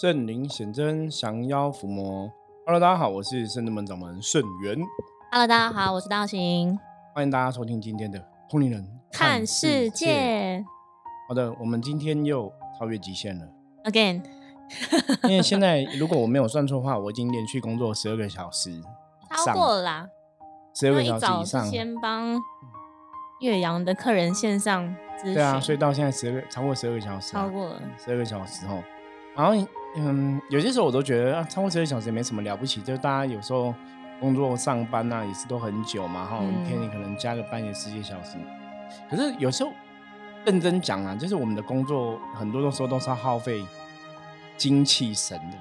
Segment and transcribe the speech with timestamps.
[0.00, 2.32] 圣灵显真，降妖伏魔。
[2.64, 4.78] Hello，大家好，我是圣智门掌门圣元。
[5.30, 6.78] Hello，大家好，我是道行。
[7.14, 8.18] 欢迎大家收听今天的
[8.48, 10.64] 通灵人看世界。
[11.28, 13.46] 好的，我们今天又超越极限了。
[13.84, 14.22] Again，
[15.28, 18.82] 因为现在如果我没有算错的话，我已经连续工作十二个小时。
[19.44, 20.08] 超过了啦，
[20.74, 21.66] 十二个小时以上。
[21.66, 22.40] 先帮
[23.40, 25.34] 岳阳的客人线上咨询。
[25.34, 28.82] 对啊，所以到现在十二个超过十二个小时，超过了十二个小时哦，
[29.36, 29.52] 然后。
[29.96, 32.80] 嗯，有些时候我都觉得啊，超过十二小时也没什么了不起。
[32.80, 33.74] 就大家有时候
[34.20, 38.36] 工作上班呐，也是都很久嘛，哈，一天你可能加个班也十几小时。
[39.08, 39.72] 可是有时候
[40.44, 43.64] 认真讲啊，就是我们的工作很多的时候都是要耗费
[44.56, 45.56] 精气神的。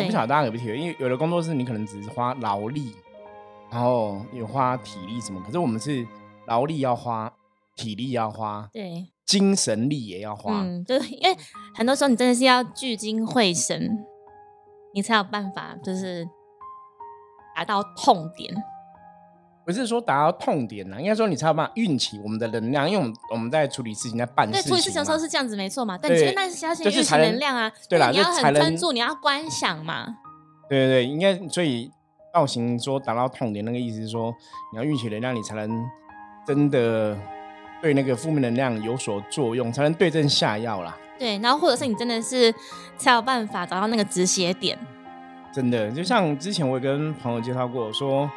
[0.00, 2.94] 我不晓得大家有没有体会，因为有的工作是你可能只是花劳力，
[3.70, 6.06] 然后有花体力什么，可是我们是
[6.46, 7.32] 劳力要花，
[7.74, 8.68] 体力要花。
[8.72, 9.06] 对。
[9.26, 11.36] 精神力也要花，嗯，就是因为
[11.74, 14.06] 很多时候你真的是要聚精会神，
[14.94, 16.24] 你才有办法，就是
[17.56, 18.54] 达到痛点。
[19.64, 24.70] 不是说达到痛点呢，应该说你才有办法运起我们的能量，因为我们我们在处理事情，在办事情。
[24.70, 25.98] 处理事情的时候是这样子，没错嘛。
[26.00, 30.06] 但你那是相信运起能量啊，对啦，你要很专注，你要观想嘛。
[30.68, 31.90] 对对对，应该所以
[32.32, 34.32] 道行说达到痛点，那个意思是说
[34.72, 35.84] 你要运起能量，你才能
[36.46, 37.18] 真的。
[37.82, 40.96] 对那个负面能量有所作用，才能对症下药啦。
[41.18, 42.54] 对，然后或者是你真的是
[42.98, 44.78] 才有办法找到那个止血点。
[45.52, 48.30] 真的，就像之前我也跟朋友介绍过，说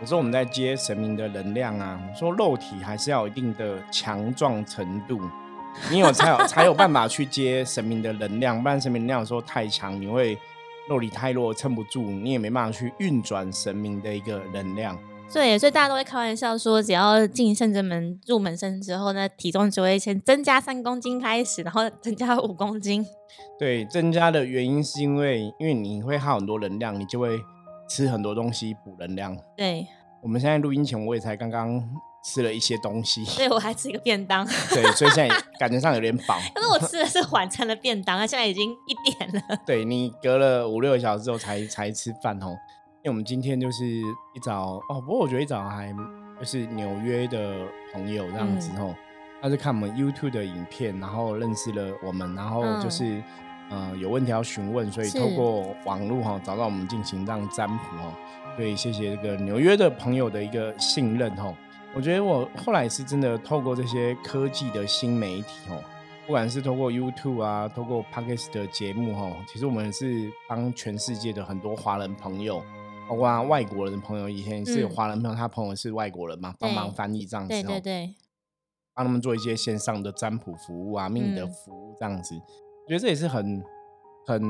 [0.00, 5.20] 有时候我们在接神明的能量啊，说肉体还是要有一定的强壮程度，
[5.90, 10.36] 你有才有 才有办法去接神明的能量，不然神明能量有时候太强，你会
[10.88, 14.98] 肉体太弱撑不住，你也没办法去运转神明的一个能量。
[15.32, 23.04] 对，所以大家都会开玩笑说，只要进圣真门入门生之后呢，体重就会先增加三公斤开始，然后增加五公斤。
[23.58, 27.40] 对，增加的原因是因为，因为你会耗很多能量，你就会
[27.88, 29.36] 吃很多东西补能量。
[29.56, 29.86] 对，
[30.22, 31.82] 我们现在录音前，我也才刚刚
[32.24, 34.46] 吃了一些东西，对我还吃一个便当。
[34.70, 36.38] 对，所以现在感觉上有点饱。
[36.54, 39.58] 因为我吃的是 晚餐的便当，现在已经一点了。
[39.66, 42.56] 对你隔了五六个小时之后才才吃饭哦。
[43.04, 43.84] 因为我们今天就是
[44.32, 45.94] 一早哦，不过我觉得一早还
[46.40, 48.94] 就是纽约的朋友这样子哦，
[49.42, 53.22] 他是看我们 YouTube 的影片，然后认识了我们，然后就是
[53.68, 58.14] 呃有问题要询问，所以透过网络哈找到我们进行这样占卜哦，
[58.56, 61.54] 所以谢谢这个纽约的朋友的一个信任哦。
[61.94, 65.78] 我觉得我后来是真的透过这些科技的新媒体哦，
[66.24, 72.64] 不管是透过 YouTube 啊，透过 Podcast 的节目哈，其实我们是帮全世界的很多华人朋友。
[73.08, 78.14] 包括外国人的朋友，以前是有华人朋友，他朋友是外国人嘛，帮忙翻译这样子，对对对，
[78.94, 83.62] 帮他们做一些线上的占卜服务啊、命的服务这样子，我觉得这也是很
[84.26, 84.42] 很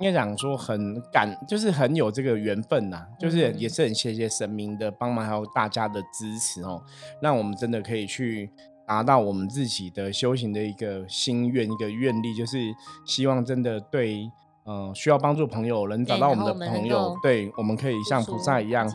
[0.00, 6.82] 应该讲说很感，就是很有这个缘分呐，就是也是很谢谢神明的帮忙，还有大家的支持哦，
[7.20, 8.50] 让我们真的可以去
[8.86, 12.58] 达到我们自己的修行的一个心愿、一个愿力，就是
[13.04, 14.30] 希望真的对。
[14.66, 18.90] 嗯，需要帮助朋友，能找到我们的朋友，对，我们可以像菩萨一样，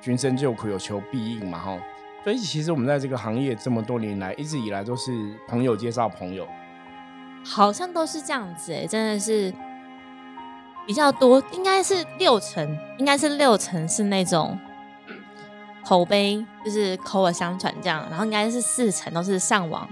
[0.00, 1.78] 君生救苦，有求必应嘛，哈。
[2.22, 6.46] 所以其实我们在这个行业这么多年来，一直以来都是朋友介绍朋友，
[7.42, 9.50] 好像都是这样子，哎，真的是
[10.86, 14.58] 比较多，应该是六成，应该是六成是那种
[15.82, 19.88] 口碑，就是口耳相传这样，然后应该是四成都是上网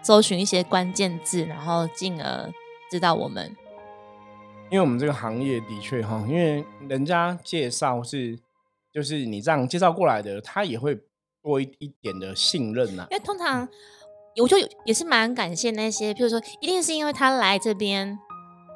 [0.00, 2.48] 搜寻一些关键字，然后进而
[2.88, 3.56] 知道我们。
[4.72, 8.38] 因为我们这个行业的确哈，因为人家介绍是，
[8.90, 10.98] 就是你这样介绍过来的，他也会
[11.42, 13.06] 多一一点的信任呐。
[13.10, 13.68] 因为通常，
[14.40, 14.56] 我就
[14.86, 18.18] 也是蛮感谢那些，譬如说，一定是因为他来这边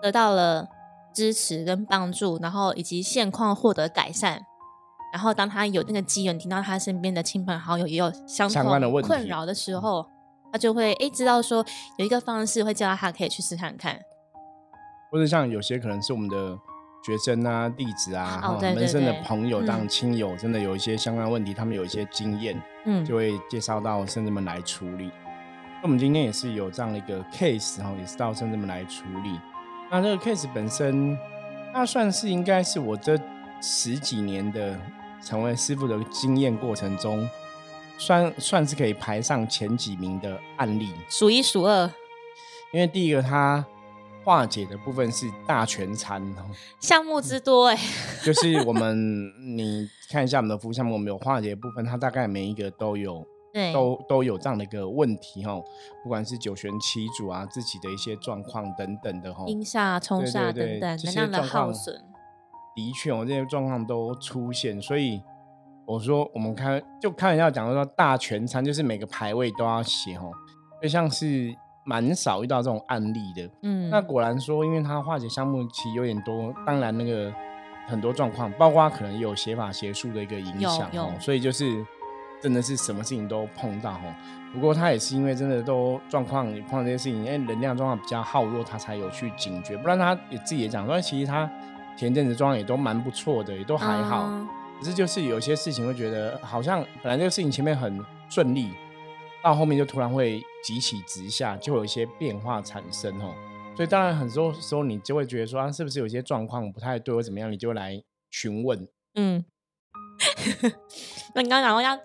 [0.02, 0.68] 得到了
[1.14, 4.42] 支持跟帮助，然后以及现况获得改善，
[5.14, 10.06] 然后当他有那个机缘听到他身边的亲朋好友也有相关的困扰的时候，
[10.52, 11.64] 他就会哎知道说
[11.96, 13.98] 有一个方式会叫他可以去试看看。
[15.10, 16.58] 或者像有些可能是我们的
[17.04, 25.10] 学生啊、弟子啊、门生的朋友、当亲友，真的有一些相关问题，他们有一些经验，嗯，就会介绍到圣人们来处理。
[25.76, 29.38] 那我们今天也是有这样的一个 case 哈，也是到圣人们来处理。
[29.90, 31.16] 那这个 case 本身，
[31.72, 33.16] 那算是应该是我这
[33.60, 34.76] 十几年的
[35.22, 37.28] 成为师傅的经验过程中，
[37.98, 41.88] 算算是可以排上前几名的案例，数一数二。
[42.72, 43.64] 因为第一个他。
[44.26, 46.42] 化解的部分是大全餐哦，
[46.82, 47.78] 项目之多哎，
[48.24, 53.24] 就是我们你看一下我们的服务项目，我们有化解的部分，它大概每一个都有
[53.54, 55.54] 对，都都有这样的一个问题哈，
[56.02, 61.94] 不管是九玄七主啊，自己的一些状况等等的哈，阴煞、冲煞等等，能量的耗损，
[62.74, 65.22] 的确哦，这些状况都出现，所以
[65.86, 70.32] 我说我们开就开玩笑讲说大全餐，就是每个排位都要写哦，
[70.82, 71.54] 就像是。
[71.88, 77.32] 蛮少遇到这种案例的，嗯，那果然说，因为他化解项目其实有点多，当然那个
[77.86, 81.86] 很多状况，包括可能有写法邪术的一个影响哦，所以就是
[82.42, 84.12] 真的是什么事情都碰到哦。
[84.52, 91.48] 不过他也是因为真的都状况碰到这些事情，因为能量状况比较耗弱，他才有去警觉，不然他也自己也讲说，其实他
[91.96, 94.28] 前阵子状况也都蛮不错的，也都还好，
[94.80, 98.72] 可是就是有些事情会觉得好像本来这个事情前面很顺利。
[99.46, 103.32] 到后面就突然会急起直下，就有一些变化产生哦。
[103.76, 108.88] 所以当然很多时候你就会觉得说啊，是不是有些状况不太对或怎么样，你就来询问。
[109.14, 109.44] 嗯，
[111.34, 111.96] 那你刚刚讲要，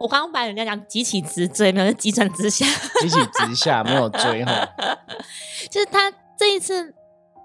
[0.00, 2.66] 我刚刚把人家讲急起直追，没有急转直下，
[3.00, 4.66] 急起直下没有追哈。
[5.70, 6.92] 就是他这一次，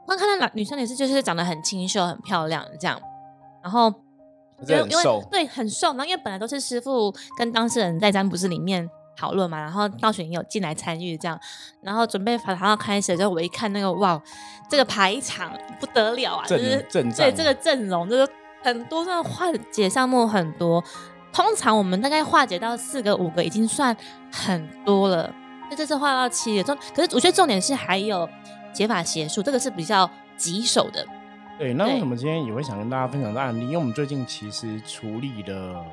[0.08, 3.00] 刚看到女生也是，就是长得很清秀、很漂亮这样，
[3.62, 3.94] 然后
[4.68, 8.90] 因为因为对很瘦，然后因为本来都是师傅跟当事人在占卜室里面。
[9.20, 11.38] 讨论嘛，然后道玄也有进来参与这样，
[11.82, 14.22] 然后准备法堂要开始，之后我一看那个哇，
[14.70, 18.26] 这个排场不得了啊，就是对这个阵容，就是
[18.64, 20.82] 很多这个化解项目很多，
[21.34, 23.94] 通常我们大概化解到四个五个已经算
[24.32, 25.30] 很多了，
[25.70, 28.30] 那这次化到七个，重可是我觉得重点是还有
[28.72, 31.06] 解法邪术，这个是比较棘手的。
[31.58, 33.64] 对，那为什么今天也会想跟大家分享这案例？
[33.64, 35.84] 因为我们最近其实处理了。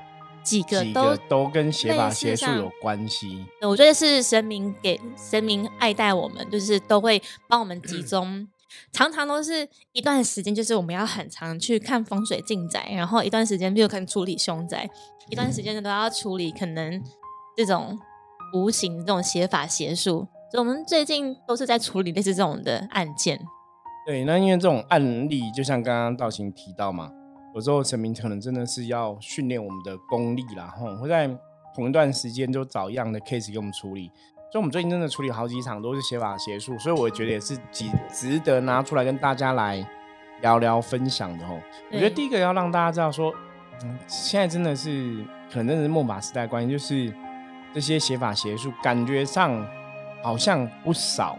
[0.47, 3.45] 几个都都跟邪法邪术有关系。
[3.63, 8.47] 我觉得是神明给神明爱戴我们，就是都会帮我们集中。
[8.93, 14.89] 常常都是一段时间，就是我们要很长去看风水进宅，然后一段时间比如可能处理凶宅，
[15.29, 17.03] 一段时间呢都要处理可能
[17.57, 17.99] 这种
[18.55, 20.29] 无形这种邪法邪术。
[20.53, 23.41] 所以我们最近都是在处理类似这种的案件。
[24.07, 27.11] 对，那因为这种案例，就像刚刚道行提到嘛。
[27.57, 31.27] 有时候神明可能真的是要训练我们的功力啦，吼，会在
[31.75, 34.11] 同一段时间就找一样的 case 给我们处理。
[34.53, 39.83] 所以，我们最近真的处理好几场都是写法邪术，所以我觉得也是值值得拿出来跟大家来
[40.43, 41.59] 聊聊分享的吼。
[41.91, 43.35] 我觉得第一个要让大家知道说，
[43.85, 47.11] 嗯，现在真的是可能真的是末法时代关系，就是
[47.73, 49.67] 这些写法邪术感觉上
[50.23, 51.39] 好像不少，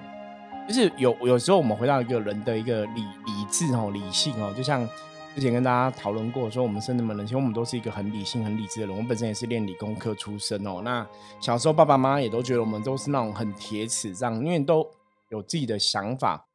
[0.68, 4.90] 就是有有时候我们回到一个人的一个理理智哦，理性哦，就像。
[5.38, 8.98] 之前跟大家讨论过，说我们生那么人，其实我们都是一个很理性、很理智的人。
[8.98, 10.82] 我本身也是练理工科出身哦。
[10.84, 11.08] 那
[11.40, 14.84] 小时候爸爸妈妈也都觉得我们都是那种很铁齿这样，因为都
[15.30, 16.48] 有自己的想法。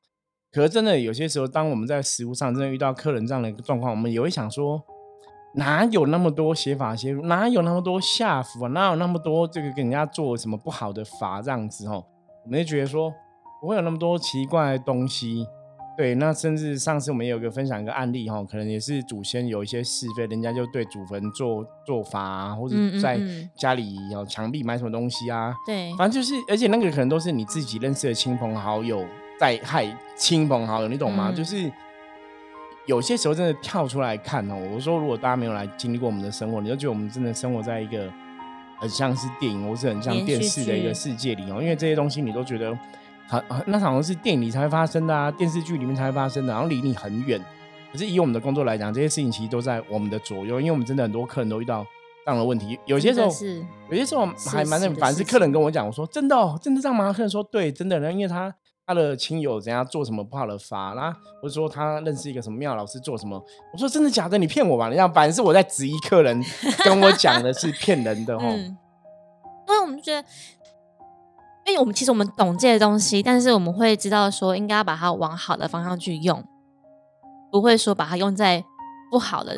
[0.50, 4.82] 可是真的有些时候，当我们在食物上真的遇到客人这样的一个状况，我们也会想说，
[5.55, 8.69] 哪有那么多写法写，哪有那么多下符啊？
[8.70, 12.05] 哪有那么多这个给人家做什么不好的法这样子哦？
[12.44, 13.14] 我们就觉得说，
[13.61, 15.46] 不会有那么多奇怪的东西。
[15.94, 23.21] 对，那甚至上次我们也有个分享一个案例哈，可能也是祖先有一些是非，人家就对祖坟做做法啊，或者在
[23.55, 29.05] 家里有墙壁买什么东西啊，对，反正就是，而且那个可能都是你自己认识的亲朋好友
[29.39, 29.87] 在害
[30.17, 31.31] 亲朋好友，你懂吗？
[31.31, 31.71] 就是
[32.87, 38.11] 有些时候真的跳出来看哦，我说如果大家没有来经历过我们的生活，你就觉得我们真的生活在一个
[38.79, 42.75] 很像是电影，或是很像电视的一个世界里哦，因为这些东西你都觉得。
[43.29, 47.41] 好，那好像是电影里才会发生的啊，电视剧里面才会发生的，然后离你很远。
[47.91, 51.85] 可是以我们的工作来讲，这些事情其实都在我们的左右，因为我们真的很多客人都遇到
[52.25, 52.79] 这样的问题。
[52.87, 57.13] 有些时候是，有些时候还蛮很烦，是客人跟我讲，我说真的哦，真的这样吗？
[57.13, 58.01] 客人说对，真的。
[58.01, 58.55] 然后因为他
[58.87, 63.43] 他的亲友怎样做什么不好的法啦，或者说他认识一个什么庙老师做什么，
[63.73, 64.39] 我说真的假的？
[64.39, 64.89] 你骗我吧？
[64.89, 66.43] 你样反正是我在质疑客人
[66.85, 68.43] 跟我讲的是骗人的哦。
[68.43, 70.27] 因为我们觉得。
[71.65, 76.43] 因为我们其实我们懂这些东西，但是我们会知道说应该要把它往好的方向去用，
[77.51, 78.65] 不会说把它用在
[79.11, 79.57] 不好的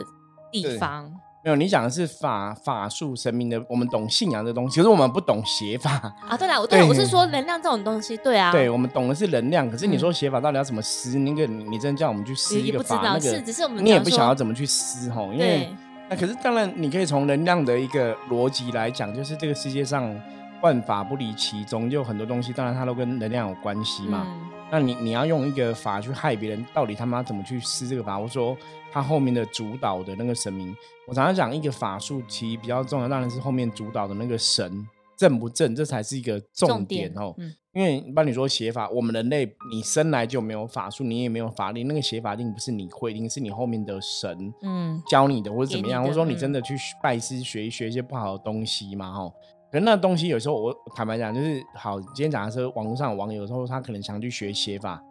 [0.53, 1.11] 地方。
[1.43, 5.91] 没有，你讲的是法法术神明的，我们懂信仰的东西，可是我们不懂邪法
[6.27, 6.37] 啊。
[6.37, 11.19] 对啦，我 对我是说能量这种东西，对啊，对我们懂的是能量，可是你说邪法到底要怎么施？
[11.19, 15.69] 那个你真叫我们去施一个法，那个是只是我们你也不想要怎么去施吼，因为
[16.09, 20.15] 那可是当然你可以从能量的一个逻辑来讲，就是这个世界上。
[20.64, 24.26] 万法不离其中，就很多东西，当然它都跟能量有关系嘛。
[24.73, 28.18] 那你你要用一个法去害别人，到底他妈怎么去施这个法？
[28.18, 28.56] 我说
[28.90, 30.75] 他后面的主导的那个神明，
[31.06, 37.37] 我常常讲一个法术其实比较重要，当然是后面主导的那个神正不正，这才是一个重点哦。
[37.75, 49.12] 因为帮你说写法，我们人类你生来就没有法术，你也没有法力，那个写法一定不是你会，一定是你后面的神嗯教你的，或者怎么样，或者说你真的去拜师学一学一些不好的东西嘛？
[49.12, 49.30] 哈。
[49.75, 55.02] 可是那东西有时候我坦白讲，就是好，今天讲的是网络上网友说他可能想去学写法，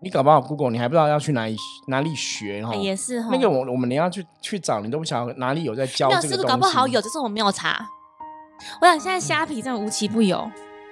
[0.00, 1.56] 你搞不好 Google 你还不知道要去哪里
[1.86, 2.74] 哪里学哈。
[2.74, 3.28] 也是哈。
[3.30, 6.48] 那个我我们连要去去找你都不晓得哪里有在教这个东西。
[6.48, 7.78] 搞不好有，只是我没有查。
[8.82, 10.50] 我想现在虾皮真的无奇不有。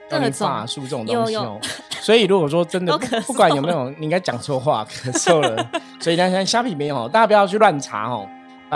[0.09, 1.59] 各种法术这种东西哦，
[2.00, 5.68] 所以如果说真的不管有没有，你应该讲错话咳嗽了。
[5.99, 8.25] 所以呢，现在虾皮没有，大家不要去乱查哦。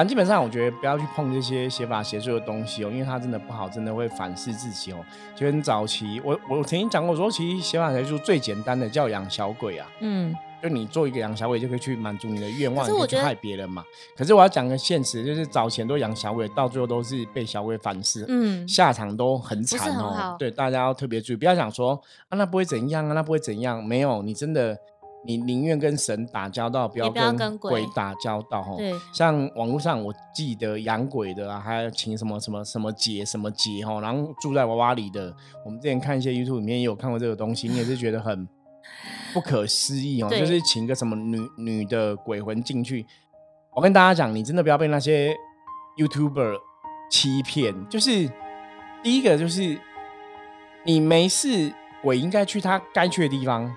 [0.00, 5.04] 反正基本上，我觉得不要去碰这些写法写作的东西哦，因为它真的不好，真的会反噬自己哦。
[5.36, 9.86] 就跟早期，我我曾经讲过，说其实写法写作最简单的叫养小鬼啊。
[10.00, 10.34] 嗯。
[10.62, 13.84] 就你做一个养小鬼就可以去满足你的愿望，你去害别人嘛。
[14.16, 20.34] 可是我要讲个现实，就是早前都养小鬼，到最后都是被小鬼反噬，嗯，下场都很惨哦。
[20.38, 21.92] 对，大家要特别注意，不要想说
[22.30, 23.84] 啊，那不会怎样啊，那不会怎样。
[23.84, 24.78] 没有，你真的，
[25.24, 28.62] 你宁愿跟神打交道，不要跟鬼打交道。
[28.62, 28.92] 哈，对。
[29.12, 35.34] 像网络上我记得养鬼的啊，还有请什么什么什么节什么节哈，然后住在娃娃里的，
[35.64, 38.48] 我们之前看一些 YouTube 里面也有看过这个东西，你也是觉得很。
[39.32, 43.06] 不可思议哦， 就是请个什么女女的鬼魂进去。
[43.72, 45.32] 我跟大家讲，你真的不要被那些
[45.96, 46.56] YouTuber
[47.08, 47.72] 欺骗。
[47.88, 48.28] 就是
[49.02, 49.78] 第一个，就是
[50.84, 51.72] 你没事，
[52.02, 53.72] 鬼应该去他该去的地方。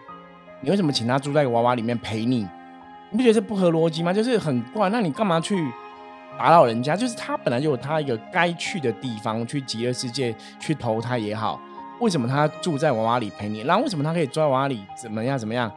[0.64, 2.48] 你为什么请他住在娃娃里面陪你？
[3.12, 4.14] 你不觉得这不合逻辑吗？
[4.14, 4.90] 就是很怪。
[4.90, 5.70] 那你干嘛去
[6.40, 6.96] 打扰人家？
[6.96, 11.62] 就是他本来就有他一个该去的地方，去极乐世界去投胎也好。
[12.00, 13.60] 为什么他住在娃娃里陪你？
[13.60, 14.80] 然后为什么他可以住在娃娃里？
[15.00, 15.38] 怎么样？
[15.38, 15.72] 怎么样？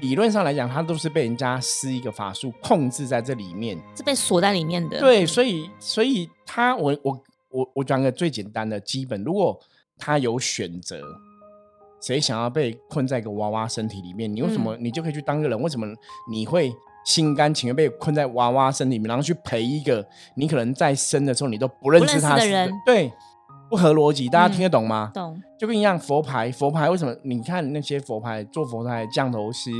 [0.00, 4.98] 理论上来讲，他都是被人家施一个法术控制在这里面，是被锁在里面的。
[4.98, 9.56] 对，所以，所以他，我，我，我，我讲个最简单的基本，如果
[9.96, 11.00] 他有选择，
[12.02, 15.58] 谁想要被困在一个娃娃身体里面，你为什么你就可以去当个人？
[15.62, 15.86] 为什么
[16.30, 16.70] 你会
[17.06, 22.70] 心甘情愿被困在娃娃身体里面，然后去陪一个你可能在生的时候你都不认识他的人？
[22.84, 23.10] 对。
[23.70, 25.10] 不合逻辑，大家听得懂吗？
[25.14, 25.40] 懂。
[25.58, 27.16] 就跟一样，佛牌，佛牌为什么？
[27.24, 29.70] 你看那些佛牌做佛牌降头师，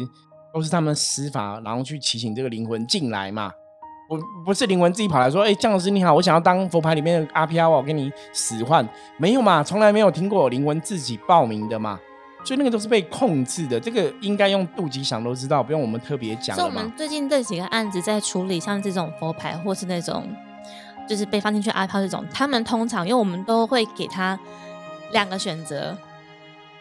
[0.55, 3.53] 都是他们施法，然后去提醒这个灵魂进来嘛。
[4.09, 8.89] 不，不是灵魂自己跑来说：“哎，降头师你好，我想要当佛牌里面的阿飘我跟你使唤。”
[9.21, 12.01] 没有嘛，从来没有听过灵魂自己报名的嘛。
[12.45, 16.57] 所以那个都是被控制的，这个应该用肚脐想都知道，不用我们特别讲。
[16.57, 20.27] 所以我们最近这几个案子在处理，像这种佛牌或是那种。
[21.09, 24.39] 就是被放进去阿飘这种，他们通常因为我们都会给他
[25.11, 25.99] 两个选择，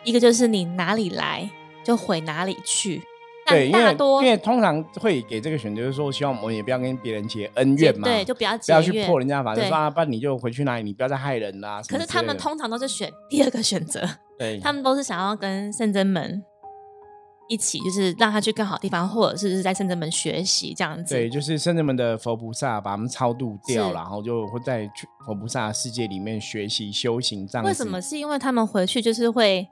[0.03, 1.50] 一个就是你哪里来
[1.84, 3.01] 就回哪里去。
[3.48, 11.82] 对，因为因为通常会给这个选择，就是说希望我们也不要跟别人结恩怨嘛，对，就不要不要去破人家法，就说啊，不然你就回去哪里，你不要再害人啦。
[11.89, 14.08] 可是他们通常都是选第二个选择，
[14.41, 16.43] 对他们都是想要跟圣真门。
[17.50, 21.13] 一起就是让他去更好地方，或者是在圣真门学习这样子。
[21.13, 24.89] 对，就是圣真门的佛菩萨把他们超度掉，然后就会在
[25.25, 27.67] 佛菩萨世界里面学习修行这样子。
[27.67, 28.01] 为什么？
[28.01, 29.67] 是因为他们回去就是会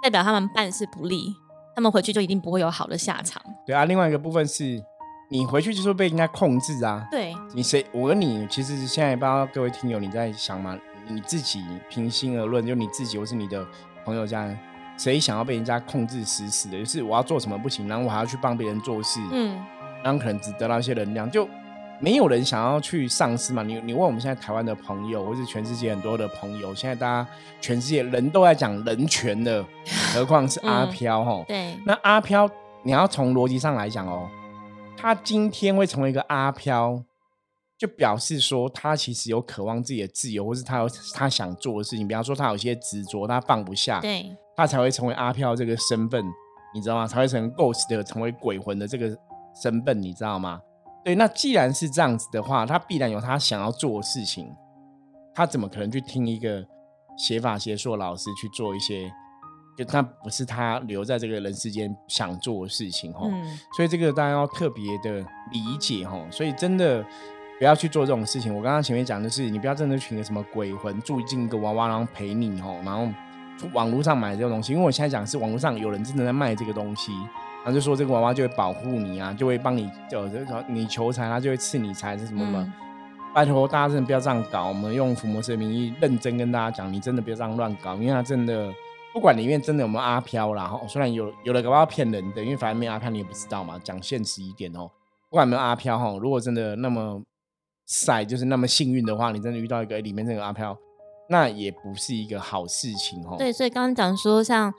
[0.00, 1.34] 代表他们办事不利，
[1.74, 3.42] 他们回去就一定不会有好的下场。
[3.66, 4.80] 对啊，另外一个部分是
[5.28, 7.04] 你回去就是被人家控制啊。
[7.10, 7.84] 对，你谁？
[7.92, 10.78] 我跟你其实现在不知道各位听友你在想吗？
[11.10, 13.66] 你自己平心而论，就你自己或是你的
[14.08, 14.58] 朋友家人。
[14.96, 16.76] 谁想要被人家控制死死的？
[16.76, 19.56] 就是我要做什么不行，然后我还要去帮别人做事，嗯，
[20.02, 21.48] 然后可能只得到一些能量，就
[22.00, 23.62] 没有人想要去丧失嘛。
[23.62, 27.28] 你你问我们现在台湾的朋友，或是全世界很多的朋友，现在大家
[27.60, 29.64] 全世界人都在讲人权的，
[30.12, 31.44] 何况是阿飘哈？
[31.46, 32.50] 对，那阿飘
[32.82, 34.28] 你要从逻辑上来讲哦，
[34.96, 37.00] 他今天会成为一个阿飘。
[37.78, 42.08] 就表示说，他其实有渴望自己的自由，或是他有他想做的事情。
[42.08, 46.24] 比方说，他有些执着，他放不下，对，他才会成为阿飘这个身份，
[46.74, 47.06] 你知道吗？
[47.06, 49.16] 才会成为 ghost 的，成为鬼魂的这个
[49.62, 50.60] 身份，你知道吗？
[51.04, 54.52] 对，那既然是这样子的话，他必然有他想要做的事情，
[55.32, 56.66] 他怎么可能去听一个
[57.16, 59.08] 写法写作老师去做一些，
[59.76, 63.30] 就那不是他留在这个人世间想做的事情哈？
[63.76, 65.20] 所以这个大家要特别的
[65.52, 66.20] 理解哈。
[66.32, 67.06] 所以真的。
[67.58, 68.54] 不要去做这种事情。
[68.54, 73.08] 我刚刚前面讲的是，你不要真的请个什么鬼魂住进一个娃娃，然后陪你哦，然后
[73.72, 74.72] 网络上买这个东西。
[74.72, 77.12] 因为我现在讲是网络上有人真的在卖这个东西，
[77.64, 80.24] 然后就说这个娃娃就会保护你啊，就会帮你，就
[80.68, 82.72] 你求财，他就会赐你财，是什么什么。
[83.34, 84.68] 拜托大家真的不要这样搞。
[84.68, 88.72] 我们用伏魔师的名义认真跟大家讲，你真的不要这样乱搞，因为他真的
[89.12, 93.80] 不管里面真的有没有阿飘啦，哈，虽然有有的搞不好骗人的，因为反正没阿飘你也不知道嘛。
[93.82, 94.88] 讲现实一点哦，
[95.28, 97.20] 不管有没有阿飘哈，如果真的那么。
[97.88, 100.76] 赛就是那么幸运的话，你真的遇到一个里面这个阿飘，
[101.30, 103.34] 那也不是一个好事情哦。
[103.38, 104.72] 对，所以刚刚讲说，像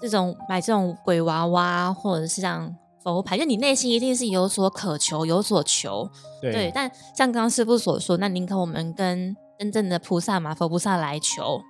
[0.00, 6.08] 这种买这种鬼娃娃，或者是像佛牌，就你内心一定是有所渴求、有所求。
[6.40, 6.70] 对。
[6.72, 11.60] 但像刚刚师傅所说，那宁可我们跟真正的菩萨嘛，佛菩萨来求，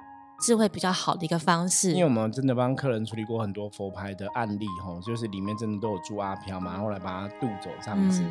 [0.44, 1.92] 是会比较好的一个方式。
[1.92, 8.22] 因为我们真的帮客人处理过很多佛牌的案例，吼，就是里面真的都有住阿飘嘛，后来把他渡走这样子。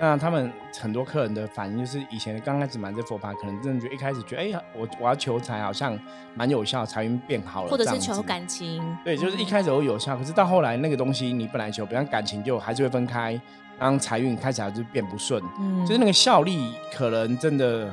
[0.00, 5.98] 那他们很多客人的反应就是，以前刚开始买这佛牌，可能真的觉得一开始觉得，哎呀，我我要求财好像
[6.34, 13.40] 蛮有效，财运变好了，或者是求感情，对，就是一开始会有效，可是到后来那个东西你本来求，比方感情就还是会分开，
[13.78, 17.90] 然后财运开始就变不顺，嗯，就是那个效力可能真的。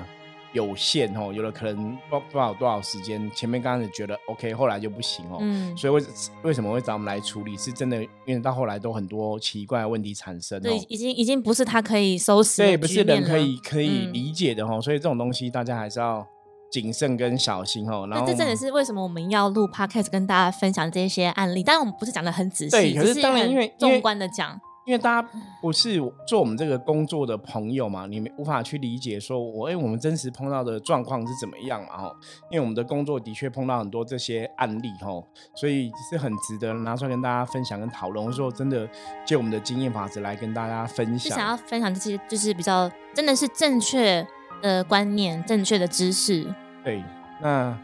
[0.56, 5.38] 有限哦，有的可能不不知道多少时间，前面刚开始觉得 OK，后来就不行哦。
[5.42, 6.02] 嗯，所以为
[6.44, 7.58] 为什么会找我们来处理？
[7.58, 10.62] 是真的，因为到后来都很多奇怪的问题产生。
[10.62, 14.80] 对，已经已经不是他可以收拾，对，不是人可以可以理解的哈。
[14.80, 16.26] 所以这种东西大家还是要
[16.72, 18.08] 谨慎跟小心哦。
[18.10, 21.62] 然后这真的是为什么我们要录 Podcast 跟大家分享这些案例？
[21.62, 24.58] 当然我们不是讲的很仔细，对，可是当然因为纵观的讲。
[24.86, 25.30] 因为大家
[25.62, 31.98] 不是做我们这个工作的朋友嘛，你们无法去理解说，我哎，我们真实碰到的状况是怎么样嘛？
[31.98, 32.16] 哈，
[32.52, 35.12] 因为我们的工作的确碰到很多这些案例，哈，
[35.56, 38.24] 所以是很值得拿出来跟大家分享跟讨论。
[38.24, 38.88] 我说，真的
[39.26, 44.26] 借我们的经验法则来跟大家分享，想要分享这些就是比较真的是正确
[44.62, 46.46] 的观念、正确的知识。
[46.84, 47.04] 对，
[47.42, 47.76] 那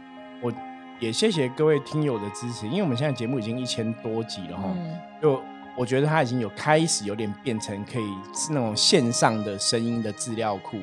[0.43, 0.53] 我
[0.99, 4.69] 也谢谢各位听友的支持，因为我们现在节目已经一千多集了，哈，
[5.19, 5.41] 就。
[5.77, 10.77] 我觉得它已经有开始有点变成可以是那种线上的声音的资料库。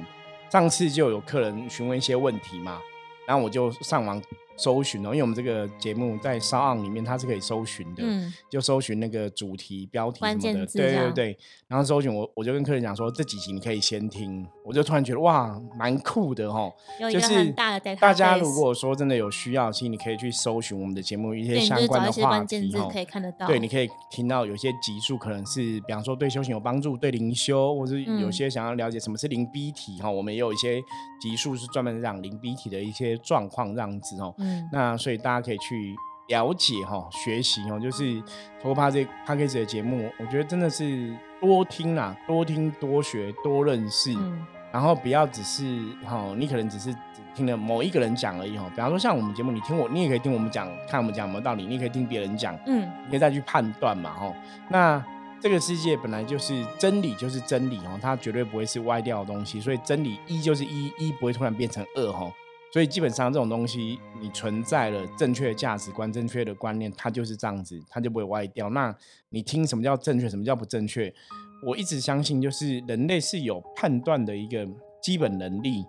[0.50, 2.80] 上次就有客人询问一些问题嘛，
[3.26, 4.21] 然后我就上网。
[4.59, 8.03] 搜寻哦，因为我们这个节目在商案里面它是可以搜寻的，
[8.50, 11.38] 就搜寻那个主题标题什么的，对对对。
[11.69, 14.47] 然后搜寻我，我就跟客人讲说，这几集你可以先听。
[14.65, 16.73] 我就突然觉得哇，蛮酷的哦，
[17.11, 17.53] 就是
[18.00, 23.47] 大家如果说真的有需要，其实你可以去搜寻我们的节目一些相关的话题哦，可以看得到。
[23.47, 30.81] 对，你可以听到有些集数可能是，比方说对修行有帮助，对灵修，或是有些想要了解什么是灵 B 体哈，我们也有一些
[31.21, 34.35] 集数是专门讲灵 B 体的一些状况这样子哦。
[34.73, 35.95] 那所以大家可以去
[36.28, 38.23] 了解哈，学习哦，就是
[38.61, 44.12] 托帕这帕克斯的节目，我觉得真的是多听啦，多听多学多认识，
[44.71, 45.65] 然后不要只是
[46.04, 48.69] 哈，你可能只是只听了某一个人讲而已哈。
[48.75, 54.34] 比方说像我们节目，你听我，你也可以听我们讲，看我们讲有没有道理，你也可以听别人讲，嗯，你可以再去判断嘛哈。
[54.69, 55.02] 那
[55.41, 62.30] 这个世界本来就是真理就是真理哦，它绝对不会是歪掉的东西，所以真理一就是一，一不会突然变成二哈。
[62.71, 68.69] 所以基本上这种东西，你存在了正确的价值观、正确的观念，它就是这样子，它就不会歪掉。
[68.69, 68.95] 那
[69.31, 71.13] 你听什么叫正确，什么叫不正确？
[71.65, 74.69] 我一直相信，就是人类是有判断的一个
[75.02, 75.83] 基本能力，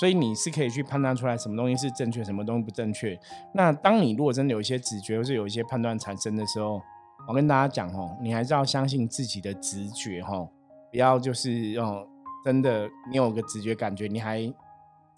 [0.00, 3.16] 所以你是可以去判断出来什么东西是正确，什么东西不正确。
[3.54, 6.82] 那当你如果真的有一些直觉，或是有一些判断产生的时候，
[7.28, 10.44] 我跟大家讲哦，你还是要相信自己的直觉哈，
[10.90, 12.04] 不要就是哦，
[12.44, 14.52] 真的你有个直觉感觉，你还。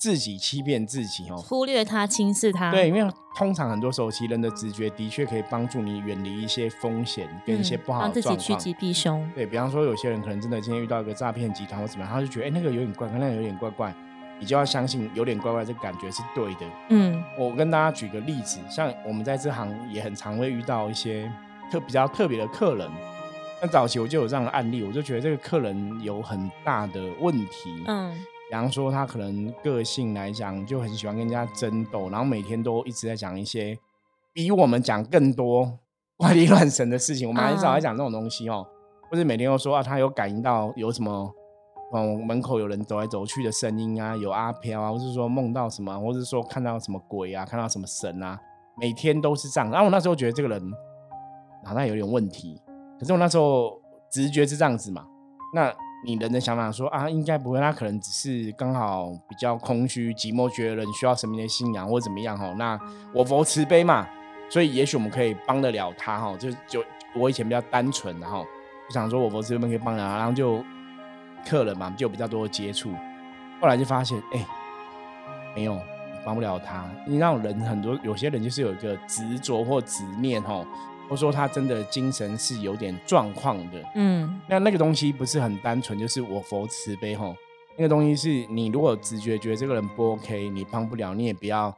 [0.03, 2.73] 自己欺骗自己哦，忽略他，轻视他。
[2.73, 8.37] 对，因为通常很多时候，其实人的直觉的确可以帮助你远离一些风险跟一些不好的状况。
[8.37, 9.25] 自己趋吉避凶。
[9.33, 13.95] 对比方说，有些人可能真的今天遇到一个诈骗集团或怎么样，他就觉得哎，那个有点怪，那个有点怪怪，
[14.41, 16.67] 你就要相信有点怪怪，这感觉是对的。
[16.89, 21.31] 嗯，我跟大家举个例子，像我们在这行也很常会遇到一些
[21.71, 22.91] 特比较特别的客人。
[23.63, 27.85] 那早期我就有这样的案例，我就觉得这个客人有很大的问题。
[27.87, 28.13] 嗯。
[28.53, 33.79] 比方说，他可能个性来讲就很喜欢跟人家争斗，然后每天都一直在讲一些
[34.31, 35.79] 比我们讲更多
[36.19, 37.27] 怪力乱神的事情。
[37.27, 38.67] 我们很少在讲这种东西哦，
[39.11, 41.33] 或者每天都说啊，他有感应到有什么
[41.95, 48.39] 嗯门口有人走来走去的声音啊，有阿飘啊，或是说梦到什么，或是说看到什么鬼啊，看到什么神啊，
[48.79, 49.71] 每天都是这样。
[49.71, 50.63] 然后我那时候觉得这个人
[51.65, 52.61] 脑袋有点问题，
[53.01, 55.07] 可是我那时候直觉是这样子嘛，
[55.55, 55.75] 那。
[56.05, 62.53] 你人的想法说啊，应该不会，他可能只是刚好比较空虚、寂寞，觉得人需要神明的信仰或者怎么样哈。
[62.59, 62.79] 那
[63.15, 64.07] 我佛慈悲嘛，
[64.51, 66.37] 所以也许我们可以帮得了他哈。
[66.37, 66.85] 就就
[67.15, 68.45] 我以前比较单纯，然后
[68.89, 70.65] 就想说我佛慈悲可以帮了他，然后就
[71.49, 72.93] 客人嘛就有比较多的接触。
[73.61, 74.45] 后来就发现，哎，
[75.55, 75.79] 没有
[76.25, 76.85] 帮不了他。
[77.07, 80.67] 你让人很多，有些人就是有一个执着或执念哈。
[81.13, 87.37] 或说他真的精神是有点状况的，嗯，那那个东西不是很单纯，就是我佛慈悲吼，
[87.77, 91.77] 那个东西是你如果直觉觉得这个人不 OK，你帮不了，你也不要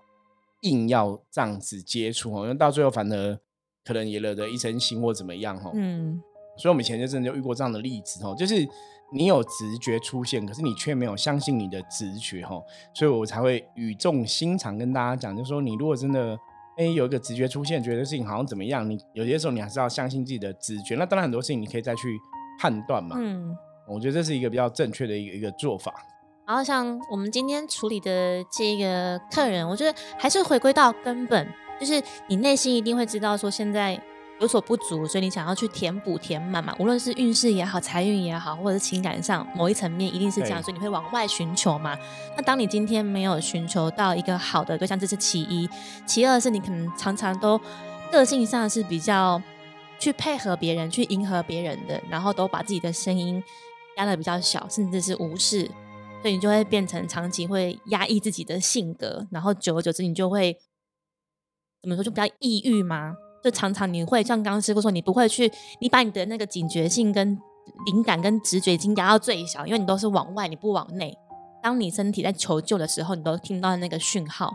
[0.61, 3.37] 硬要这样子接触哦，因为到最后反而
[3.85, 6.23] 可能也惹得一身腥或怎么样吼，嗯，
[6.57, 8.64] 所以我们以前就真的就遇过这样的例子吼，就是
[9.12, 16.38] 你有直觉出现，可是你却没有相信你的直觉吼，所以我才会语重心长跟大家讲，就说你如果真的。
[16.76, 18.88] 哎，有一个直觉出现，觉得事情好像怎么样？
[18.88, 20.96] 你有些时候你还是要相信自己的直觉。
[20.96, 22.18] 那当然很多事情你可以再去
[22.60, 23.16] 判断嘛。
[23.18, 23.56] 嗯，
[23.88, 25.94] 我觉得这是一个比较正确的一个一个做法。
[26.46, 31.48] 然后像我们今天处理的这个客人，我觉得还是回归到根本，
[31.80, 33.98] 就是你内心一定会知道说现在
[34.44, 36.76] 有所不足，所以你想要去填补、填满嘛。
[36.78, 41.98] 无论是运势也好、财运也好，或者是情感上某一层面，一定是这样，所以你会往外寻求嘛。
[42.37, 45.66] 那当你今天没有寻求到一个好的对象，这是其一；
[46.07, 47.59] 其二是你可能常常都
[48.12, 49.40] 个性上是比较
[49.98, 53.42] 去配合别人、去迎合别人的，然后都把自己的声音
[53.96, 55.70] 压的比较小，甚至是无视。
[56.20, 60.59] 所以你就会变成长期会压抑自己的性格，然后久而久之，你就会
[61.83, 63.16] 怎么说，就比较抑郁吗？
[63.44, 67.38] 就常常你会像刚刚师傅说，你不会去，你把你的那个警觉性、跟
[67.85, 71.14] 灵感、跟直觉已经压到最小，因为你都是往外，你不往内。
[71.62, 74.50] 当你身体在求救的时候，你都听到那个讯号，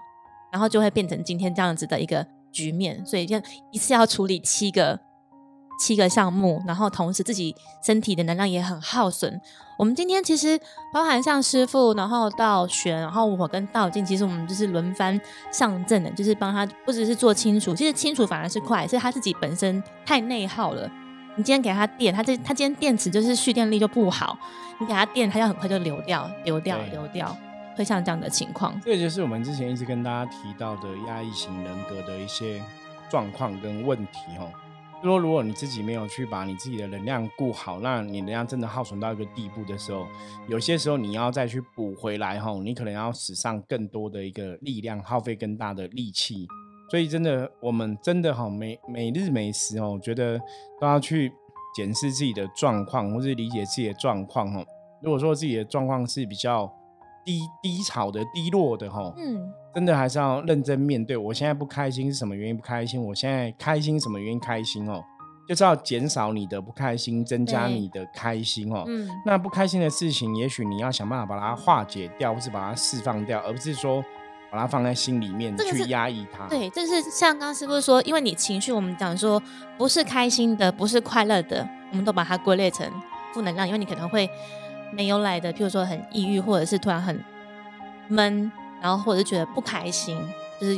[0.51, 3.05] 然后就会变成今天这样子的一个局面。
[3.05, 3.39] 所以就
[3.71, 4.99] 一次要处理七个。
[5.79, 9.41] 七个项目，然后同时自己身体的能量也很耗损。
[9.77, 10.59] 我们今天其实
[10.93, 15.19] 包含像师傅，然后到玄，然后我跟道静，其实我们就是轮番
[15.53, 20.91] 上阵的，就是帮他不只是做清除，其实清除反而是快，是他自己本身太内耗了。
[21.37, 24.37] 你今天给他电，他这他今天电池就是蓄电力就不好，
[24.81, 27.33] 你给他电，他要很快就流掉，流掉，流掉，
[27.77, 28.77] 会像这样的情况。
[28.83, 32.61] 这就是我们之前一直跟大家提到的压抑型人格的一些
[33.09, 34.51] 状况跟问题哦。
[35.03, 40.05] 说，如果你自己没有去把你自己的能量顾好，那你能量真的耗损到一个地步的时候，
[40.47, 46.47] 有些时候你要再去补回来哈，你可能要使上更多的一个力量，耗费更大的力气。
[46.89, 50.39] 所以真的，我们真的哈，每每日每时哦，觉得
[50.81, 51.31] 都要去
[51.75, 54.65] 检视自己的状况，或是理解自己的状况哈。
[55.01, 56.69] 如果说自己的状况是比较
[57.29, 59.53] 低低潮的、低落的哈，嗯。
[59.75, 61.15] 真的还是要认真面对。
[61.15, 62.99] 我现在不开心是什么原因不开心？
[62.99, 65.03] 我现在开心什么原因开心哦？
[65.47, 68.83] 就是要减少你的不开心，增加你的开心哦。
[68.87, 69.07] 嗯。
[69.23, 74.03] 那不开心的事情，也许你要想办法把它化解掉，或是把它释放掉，而不是说
[74.51, 76.47] 把它放在心里面去压抑它。
[76.47, 79.39] 对，就是像刚刚师傅说，因为你情绪，我们讲说
[79.77, 82.91] 不是开心的，不是快乐的，我们都把它归类成
[83.33, 84.27] 负能量，因为你可能会
[84.93, 87.23] 没有来的，譬如说很抑郁，或者是突然很
[88.07, 88.51] 闷。
[88.81, 90.17] 然后或者是觉得不开心，
[90.57, 90.73] 就是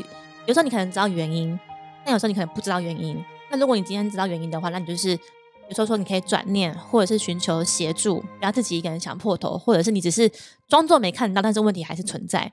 [0.47, 1.55] 有时候你可能知道原因，
[2.03, 3.23] 但有时候你可能不知道原因。
[3.51, 10.27] 那如果你今天知道原因的话，那你就是有时候说你可以转念，或者是寻求协助，不要自己一个人想破头，或者是你只是
[10.67, 12.51] 装作没看到，但是问题还是存在，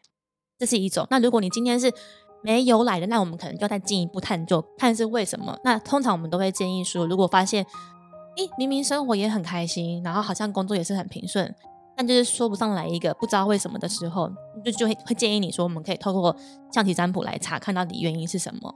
[0.58, 1.06] 这是一种。
[1.08, 1.90] 那如果你今天是
[2.42, 5.58] 没有来的，那我们可能就要再进一步探究，看是为什么。
[5.64, 7.64] 那通常我们都会建议说，如果发现，
[8.38, 11.52] 诶，明明生活也很开心，然后好像工作也是很平顺。
[11.96, 14.30] 但就是说不上来一个不知道为什么的时候，
[14.64, 16.34] 就就会会建议你说，我们可以透过
[16.72, 18.72] 象棋占卜来查看到底原因是什么。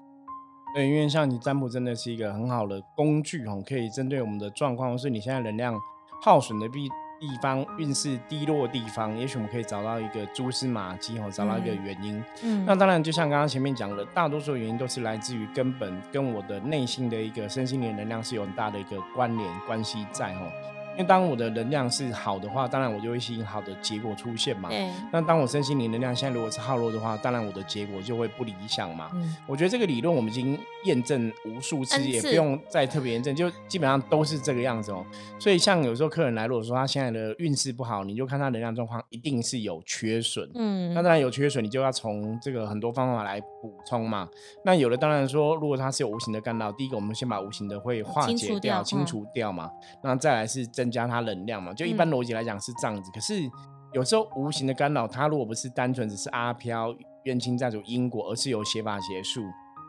[0.75, 5.79] 对，因为象棋占卜真的是一个很好的工具哦，可以针对我们的状况，或是你现在能量
[6.25, 6.89] 耗损的必
[7.23, 12.21] 地方、运势低落的地方，也许我们可以找到一个蛛丝马迹哦，找到一个原因。
[12.43, 20.51] 嗯，那当然，就像刚刚前面讲的，大多数原因都是来自于根本跟我的内心的一个身心灵能量是有很大的一个关联关系在哦。
[20.93, 24.69] 因为当我的能量是好的话，当然我就会吸引好的结果出现嘛。
[25.11, 29.11] 那当我身心灵能量现在如果是耗弱的话，当然我的结果就会不理想嘛。
[29.47, 35.05] 我觉得这个理论我们已经验证无数次，也不用再特别验证，就基本上都是这个样子哦。
[35.39, 40.49] 所以像有时候客人来，如果说他现在的运势不好，你就看他能量状况一定是有缺损。
[40.55, 44.29] 嗯，那当然有缺损，你就要从这个很多方法来补充嘛。
[44.65, 49.71] 那有的当然说，如果它是有无形的干扰，第一个我们先把无形的会化解掉、清除掉嘛。
[50.03, 50.67] 那再来是。
[50.73, 53.11] 增加它能量嘛，就一般逻辑来讲是这样子。
[53.13, 53.35] 可是
[53.93, 59.43] 有时候无形的干扰，它如果不是单纯只是阿飘冤亲债主因果，而是有邪法邪术。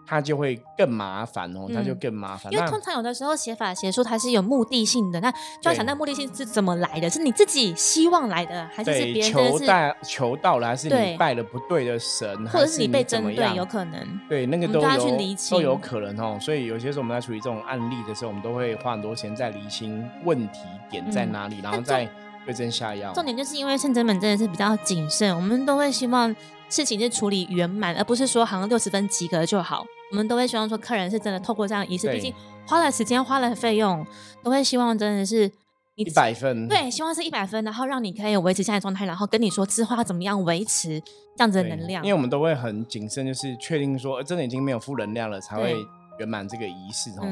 [0.06, 2.52] 它就会更麻烦哦，它就更麻烦。
[2.52, 7.10] 因为通常有的时候写法写书它是有目的性的，那就要想那目的性是怎么来的？
[7.10, 13.56] 是你自己希望来的，还是别人求到求到了，还是你拜了不对的神，或者是你被针对？
[13.56, 14.20] 有可能。
[14.28, 15.18] 对，那个都有
[15.50, 16.38] 都有可能哦。
[16.40, 22.10] 所以有些时候我们在处理这种案例的时候，我们都会花很多钱在厘清问题点在哪里，然后再
[22.46, 23.14] 对症下药。
[23.14, 26.36] 重点就是因为圣真本真的是比较谨慎，我们都会希望。
[26.70, 29.84] 事情是处理圆满，而不是说好像六十分及格就好。
[30.12, 32.32] 我们都会希望说，客人是真的透过这样仪式，毕竟
[32.68, 34.06] 花了时间、花了费用，
[34.44, 35.52] 都会希望真的是
[35.96, 36.68] 一百分。
[36.68, 41.00] 对，希望是一百分，然后让你可以维持现在状态，然后跟你说之后要怎么样维持
[41.36, 42.04] 这样子的能量。
[42.04, 45.76] 因为我们都会很谨慎，就是确定说真的已经没有负能量了，才会
[46.20, 47.26] 圆满这个仪式哦。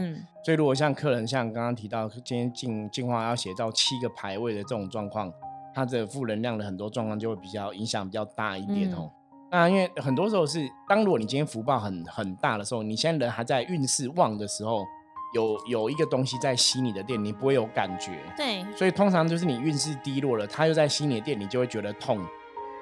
[0.43, 5.31] 所以如果像客人像刚刚提到今天进进化要写到七个排位的这种状况，
[5.75, 9.11] 他的负能量的很多状况就会比较影响比较大一点哦。
[9.51, 14.85] 那因为很多时候是，当如果你今天福报很很大的时候，你现在人还在运势旺的时候，
[15.33, 18.17] 有有一个东西在吸你的电，你不会有感觉。
[18.37, 18.65] 对。
[18.75, 22.25] 所以通常就是你运势低落了，它又在吸你的电，你就会觉得痛。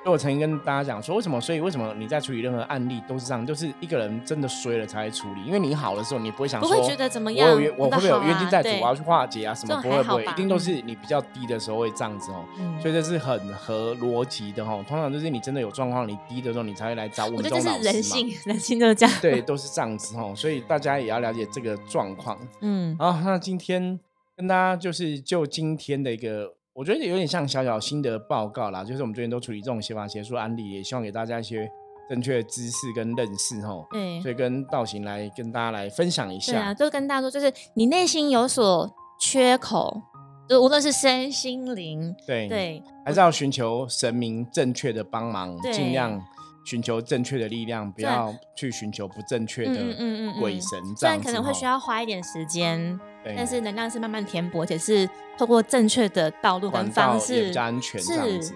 [0.02, 1.42] 所以我曾经跟大家讲说，为什么？
[1.42, 3.46] 所以为什么你在处理任何案例都是这样？
[3.46, 9.76] 就是一个人真的衰了才会处理，因为你好的时候，你不会想说，不会觉得怎么样，我有我会不会有冤亲债主，我要去化解啊什么？
[9.82, 12.46] 不会不会，一定都是你比较低的时候会这样子哦。
[12.58, 14.84] 嗯所以这是很合逻辑的哦。
[14.88, 19.16] 通常就是你真的有状况，你低的时候，你才会来找我人性，人性就是这样。
[19.22, 20.34] 对，都是这样子哦。
[20.34, 22.40] 所以大家也要了解这个状况。
[22.62, 24.00] 嗯，好，那今天
[24.38, 31.70] 跟大家就是就今天的一个，我觉得有点像小小心得报告啦，就是我们最近都处理这种写法写书案例，也希望给大家一些
[32.10, 33.86] 正确的知识跟认识哈。
[33.92, 36.74] 对所以跟道行来跟大家来分享一对啊，下。
[36.74, 38.90] 就跟大家说，就是你内心有所
[39.20, 40.02] 缺口，
[40.48, 46.18] 就无论是身心灵，对对，还是要寻求神明正确的帮忙，对尽量
[46.70, 50.80] 寻求正确的力量，不要去寻求不正确的嗯鬼神。
[50.96, 53.00] 这虽然样可能会需要花一点时间，
[53.36, 58.54] 但是能量是慢慢填补，而且是透过正确的道路管跟方式比较安全这样子。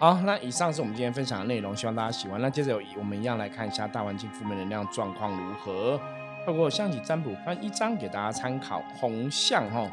[0.00, 2.40] 好，那以上是我们今天分享的内容，希望大家喜欢。
[2.40, 6.00] 那接着我们一样来看一下大环境负面能量状况如何。
[6.44, 9.88] 透过象棋占卜翻一张给大家参考，红象哈，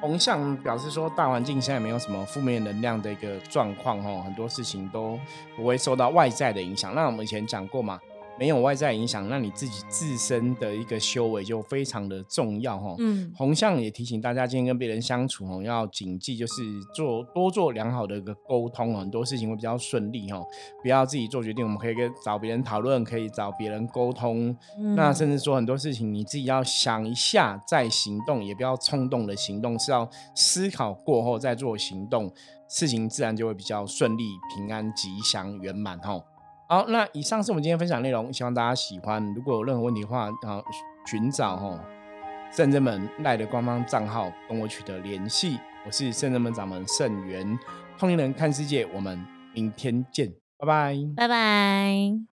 [0.00, 5.18] 红象表示说大环境现在没有什么负面能量的一个状况哦，很多事情都
[5.54, 6.94] 不会受到外在的影响。
[6.94, 8.00] 那我们以前讲过嘛，
[8.40, 12.94] 没有外在影响，那你自己自身的一个修为就非常的重要哈。
[12.98, 16.62] 嗯，红象也提醒大家，今天跟别人相处哦，要谨记，就是
[16.94, 20.42] 做多做良好的一个沟通哦，很多事情会比较顺利哦。
[20.80, 24.56] 不要自己做决定，我们可以跟找别人讨论，可以找别人沟通。
[24.96, 32.32] 那嗯甚至说很多事情你自己要想一下再行动，也不要冲动的行动，是要思考过后再做行动，
[32.70, 34.24] 事情自然就会比较顺利、
[34.56, 36.24] 平安、吉祥、圆满哦。
[36.70, 39.20] 好，那以上是我们今天分享内容，希望大家喜欢。
[39.34, 40.64] 如果有任何问题的话，然后，
[41.04, 41.80] 寻找哦
[42.52, 45.58] 圣人门赖的官方账号跟我取得联系。
[45.84, 47.58] 我是圣人门掌门圣元，
[47.98, 49.20] 通灵人看世界，我们
[49.52, 50.96] 明天见，拜拜。
[51.16, 52.39] 拜拜。